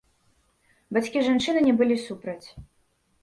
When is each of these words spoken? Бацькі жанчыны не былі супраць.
Бацькі 0.95 1.21
жанчыны 1.27 1.59
не 1.67 1.73
былі 1.81 1.97
супраць. 2.07 2.47